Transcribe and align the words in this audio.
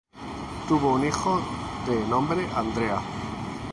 Tuvo 0.67 0.95
un 0.95 1.05
hijo, 1.05 1.39
de 1.85 1.95
nombre 2.07 2.47
Andrea. 2.55 2.99